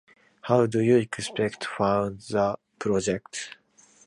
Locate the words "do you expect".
0.65-1.61